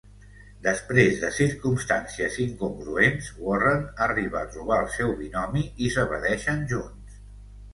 [0.67, 7.23] Després de circumstàncies incongruents, Warren arriba a trobar el seu binomi i s'evadeixen junts.